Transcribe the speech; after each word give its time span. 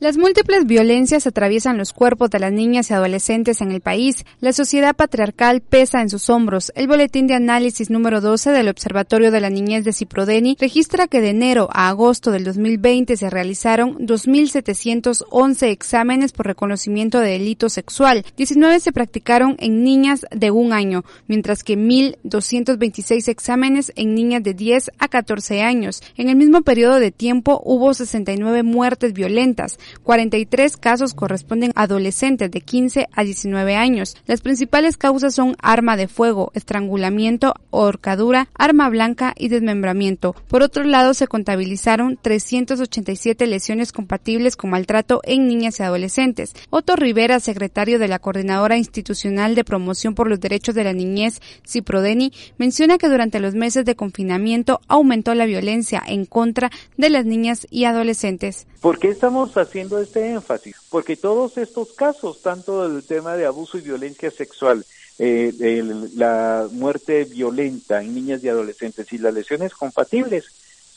Las 0.00 0.16
múltiples 0.16 0.64
violencias 0.64 1.26
atraviesan 1.26 1.76
los 1.76 1.92
cuerpos 1.92 2.30
de 2.30 2.38
las 2.38 2.52
niñas 2.52 2.88
y 2.88 2.94
adolescentes 2.94 3.60
en 3.60 3.72
el 3.72 3.80
país. 3.80 4.24
La 4.38 4.52
sociedad 4.52 4.94
patriarcal 4.94 5.60
pesa 5.60 6.00
en 6.02 6.08
sus 6.08 6.30
hombros. 6.30 6.70
El 6.76 6.86
boletín 6.86 7.26
de 7.26 7.34
análisis 7.34 7.90
número 7.90 8.20
12 8.20 8.52
del 8.52 8.68
Observatorio 8.68 9.32
de 9.32 9.40
la 9.40 9.50
Niñez 9.50 9.82
de 9.82 9.92
Ciprodeni 9.92 10.56
registra 10.60 11.08
que 11.08 11.20
de 11.20 11.30
enero 11.30 11.68
a 11.72 11.88
agosto 11.88 12.30
del 12.30 12.44
2020 12.44 13.16
se 13.16 13.28
realizaron 13.28 13.98
2.711 13.98 15.66
exámenes 15.66 16.30
por 16.30 16.46
reconocimiento 16.46 17.18
de 17.18 17.32
delito 17.32 17.68
sexual. 17.68 18.24
19 18.36 18.78
se 18.78 18.92
practicaron 18.92 19.56
en 19.58 19.82
niñas 19.82 20.26
de 20.30 20.52
un 20.52 20.72
año, 20.72 21.04
mientras 21.26 21.64
que 21.64 21.76
1.226 21.76 23.26
exámenes 23.26 23.92
en 23.96 24.14
niñas 24.14 24.44
de 24.44 24.54
10 24.54 24.92
a 24.96 25.08
14 25.08 25.62
años. 25.62 26.04
En 26.16 26.28
el 26.28 26.36
mismo 26.36 26.62
periodo 26.62 27.00
de 27.00 27.10
tiempo 27.10 27.60
hubo 27.64 27.92
69 27.94 28.62
muertes 28.62 29.12
violentas. 29.12 29.76
43 30.02 30.76
casos 30.76 31.14
corresponden 31.14 31.72
a 31.74 31.82
adolescentes 31.82 32.50
de 32.50 32.60
15 32.60 33.08
a 33.12 33.24
19 33.24 33.76
años. 33.76 34.16
Las 34.26 34.40
principales 34.40 34.96
causas 34.96 35.34
son 35.34 35.56
arma 35.60 35.96
de 35.96 36.08
fuego, 36.08 36.50
estrangulamiento, 36.54 37.54
horcadura, 37.70 38.48
arma 38.54 38.88
blanca 38.88 39.34
y 39.36 39.48
desmembramiento. 39.48 40.34
Por 40.48 40.62
otro 40.62 40.84
lado, 40.84 41.14
se 41.14 41.26
contabilizaron 41.26 42.18
387 42.20 43.46
lesiones 43.46 43.92
compatibles 43.92 44.56
con 44.56 44.70
maltrato 44.70 45.20
en 45.24 45.48
niñas 45.48 45.80
y 45.80 45.82
adolescentes. 45.82 46.54
Otto 46.70 46.96
Rivera, 46.96 47.40
secretario 47.40 47.98
de 47.98 48.08
la 48.08 48.18
Coordinadora 48.18 48.76
Institucional 48.76 49.54
de 49.54 49.64
Promoción 49.64 50.14
por 50.14 50.28
los 50.28 50.40
Derechos 50.40 50.74
de 50.74 50.84
la 50.84 50.92
Niñez, 50.92 51.40
CIPRODENI, 51.66 52.32
menciona 52.58 52.98
que 52.98 53.08
durante 53.08 53.40
los 53.40 53.54
meses 53.54 53.84
de 53.84 53.96
confinamiento 53.96 54.80
aumentó 54.88 55.34
la 55.34 55.46
violencia 55.46 56.02
en 56.06 56.26
contra 56.26 56.70
de 56.96 57.10
las 57.10 57.24
niñas 57.24 57.66
y 57.70 57.84
adolescentes. 57.84 58.66
¿Por 58.80 58.98
qué 58.98 59.08
estamos 59.08 59.56
haciendo 59.56 59.98
este 59.98 60.30
énfasis? 60.30 60.76
Porque 60.88 61.16
todos 61.16 61.58
estos 61.58 61.92
casos, 61.94 62.42
tanto 62.42 62.86
el 62.86 63.02
tema 63.02 63.36
de 63.36 63.44
abuso 63.44 63.76
y 63.76 63.80
violencia 63.80 64.30
sexual, 64.30 64.84
eh, 65.18 65.82
la 66.14 66.68
muerte 66.70 67.24
violenta 67.24 68.00
en 68.00 68.14
niñas 68.14 68.44
y 68.44 68.48
adolescentes 68.48 69.12
y 69.12 69.18
las 69.18 69.34
lesiones 69.34 69.74
compatibles, 69.74 70.44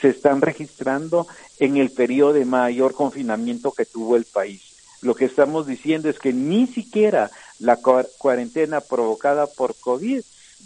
se 0.00 0.08
están 0.08 0.40
registrando 0.40 1.26
en 1.60 1.76
el 1.76 1.90
periodo 1.90 2.32
de 2.32 2.44
mayor 2.44 2.94
confinamiento 2.94 3.72
que 3.72 3.84
tuvo 3.84 4.16
el 4.16 4.24
país. 4.24 4.62
Lo 5.00 5.14
que 5.14 5.26
estamos 5.26 5.66
diciendo 5.66 6.08
es 6.08 6.18
que 6.18 6.32
ni 6.32 6.66
siquiera 6.66 7.30
la 7.60 7.76
cuarentena 7.76 8.80
provocada 8.80 9.46
por 9.46 9.76
COVID 9.76 10.22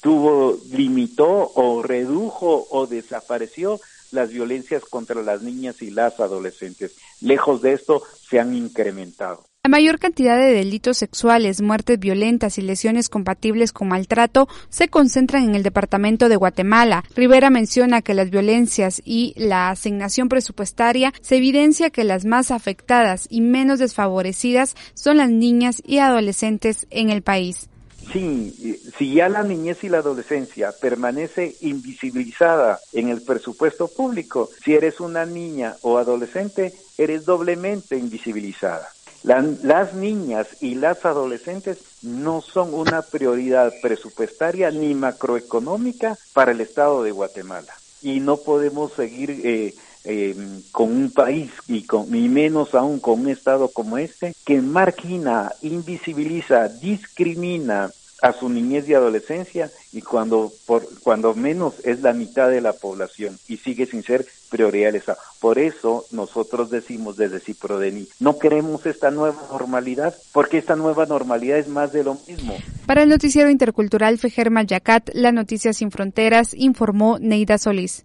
tuvo, 0.00 0.58
limitó 0.72 1.52
o 1.54 1.82
redujo 1.82 2.66
o 2.70 2.86
desapareció 2.86 3.80
las 4.12 4.30
violencias 4.30 4.84
contra 4.84 5.22
las 5.22 5.42
niñas 5.42 5.82
y 5.82 5.90
las 5.90 6.20
adolescentes. 6.20 6.96
Lejos 7.20 7.62
de 7.62 7.72
esto, 7.72 8.02
se 8.28 8.40
han 8.40 8.54
incrementado. 8.54 9.44
La 9.66 9.70
mayor 9.70 9.98
cantidad 9.98 10.38
de 10.38 10.52
delitos 10.52 10.96
sexuales, 10.96 11.60
muertes 11.60 11.98
violentas 11.98 12.56
y 12.56 12.62
lesiones 12.62 13.08
compatibles 13.08 13.72
con 13.72 13.88
maltrato 13.88 14.46
se 14.68 14.86
concentran 14.86 15.42
en 15.42 15.56
el 15.56 15.64
departamento 15.64 16.28
de 16.28 16.36
Guatemala. 16.36 17.02
Rivera 17.16 17.50
menciona 17.50 18.00
que 18.00 18.14
las 18.14 18.30
violencias 18.30 19.02
y 19.04 19.34
la 19.36 19.70
asignación 19.70 20.28
presupuestaria 20.28 21.12
se 21.20 21.38
evidencia 21.38 21.90
que 21.90 22.04
las 22.04 22.24
más 22.24 22.52
afectadas 22.52 23.26
y 23.28 23.40
menos 23.40 23.80
desfavorecidas 23.80 24.76
son 24.94 25.16
las 25.16 25.30
niñas 25.30 25.82
y 25.84 25.98
adolescentes 25.98 26.86
en 26.90 27.10
el 27.10 27.22
país. 27.22 27.68
Sí, 28.12 28.80
si 28.96 29.14
ya 29.14 29.28
la 29.28 29.42
niñez 29.42 29.82
y 29.82 29.88
la 29.88 29.98
adolescencia 29.98 30.72
permanece 30.72 31.56
invisibilizada 31.60 32.78
en 32.92 33.08
el 33.08 33.22
presupuesto 33.22 33.88
público, 33.88 34.48
si 34.64 34.74
eres 34.74 35.00
una 35.00 35.26
niña 35.26 35.76
o 35.82 35.98
adolescente, 35.98 36.72
eres 36.98 37.24
doblemente 37.24 37.96
invisibilizada. 37.96 38.88
las 39.24 39.94
niñas 39.94 40.46
y 40.60 40.76
las 40.76 41.04
adolescentes 41.04 41.78
no 42.02 42.40
son 42.42 42.74
una 42.74 43.02
prioridad 43.02 43.72
presupuestaria 43.82 44.70
ni 44.70 44.94
macroeconómica 44.94 46.16
para 46.32 46.52
el 46.52 46.60
Estado 46.60 47.02
de 47.02 47.10
Guatemala. 47.10 47.74
Y 48.02 48.20
no 48.20 48.36
podemos 48.36 48.92
seguir 48.92 49.30
eh, 49.42 49.74
em, 50.06 50.62
con 50.72 50.90
un 50.90 51.10
país 51.10 51.50
y, 51.68 51.82
con, 51.82 52.14
y 52.14 52.28
menos 52.28 52.74
aún 52.74 53.00
con 53.00 53.20
un 53.20 53.28
Estado 53.28 53.68
como 53.68 53.98
este 53.98 54.34
que 54.44 54.62
margina, 54.62 55.52
invisibiliza, 55.62 56.68
discrimina 56.68 57.90
a 58.22 58.32
su 58.32 58.48
niñez 58.48 58.88
y 58.88 58.94
adolescencia 58.94 59.70
y 59.92 60.00
cuando 60.02 60.52
por 60.66 60.86
cuando 61.00 61.34
menos 61.34 61.74
es 61.84 62.00
la 62.00 62.12
mitad 62.12 62.48
de 62.48 62.60
la 62.60 62.72
población 62.72 63.38
y 63.48 63.58
sigue 63.58 63.86
sin 63.86 64.02
ser 64.02 64.26
prioridad 64.50 64.94
esa. 64.94 65.16
Por 65.40 65.58
eso 65.58 66.06
nosotros 66.12 66.70
decimos 66.70 67.16
desde 67.16 67.40
Ciprodeni, 67.40 68.08
no 68.20 68.38
queremos 68.38 68.86
esta 68.86 69.10
nueva 69.10 69.42
normalidad 69.50 70.14
porque 70.32 70.58
esta 70.58 70.76
nueva 70.76 71.06
normalidad 71.06 71.58
es 71.58 71.68
más 71.68 71.92
de 71.92 72.04
lo 72.04 72.16
mismo. 72.26 72.56
Para 72.86 73.02
el 73.02 73.08
noticiero 73.08 73.50
intercultural 73.50 74.18
Fejerma 74.18 74.62
Yacat, 74.62 75.10
la 75.12 75.32
noticia 75.32 75.72
sin 75.72 75.90
fronteras, 75.90 76.54
informó 76.54 77.18
Neida 77.18 77.58
Solís. 77.58 78.04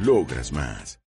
Logras 0.00 0.52
más. 0.52 0.98